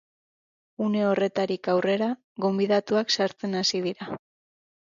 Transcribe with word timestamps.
Une 0.85 1.01
horretarik 1.09 1.69
aurrera, 1.75 2.09
gonbidatuak 2.47 3.15
sartzen 3.19 3.57
hasi 3.63 3.83
dira. 3.91 4.13